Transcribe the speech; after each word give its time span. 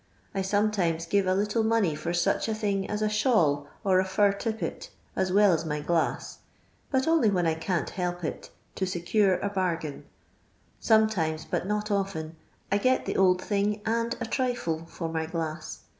I 0.33 0.41
some 0.41 0.71
timet 0.71 1.07
give 1.11 1.27
a 1.27 1.35
little 1.35 1.61
money 1.63 1.93
for 1.93 2.11
such 2.11 2.47
a 2.47 2.55
thing 2.55 2.89
as 2.89 3.03
a 3.03 3.07
•luiwl, 3.07 3.67
m 3.85 3.91
ti 4.03 4.09
fwt 4.09 4.39
tippet, 4.39 4.89
as 5.15 5.31
well 5.31 5.53
as 5.53 5.63
my 5.63 5.79
glass— 5.79 6.39
but 6.91 7.07
only 7.07 7.29
when 7.29 7.45
I 7.45 7.53
can*t 7.53 7.93
help 7.93 8.23
it— 8.23 8.49
to 8.77 8.87
secure 8.87 9.37
a 9.41 9.49
bargain. 9.49 10.05
Sometimca^ 10.81 11.47
bnt 11.49 11.67
not 11.67 11.91
often, 11.91 12.35
I 12.71 12.79
get 12.79 13.05
the 13.05 13.15
old 13.15 13.43
thing 13.43 13.79
and 13.85 14.15
a 14.19 14.25
trifle 14.25 14.87
for 14.87 15.07
my 15.07 15.27
glass. 15.27 15.81